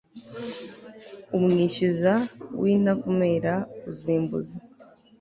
umwishyuza 1.37 2.13
wintavumera 2.61 3.53
uzimbuza 3.91 4.55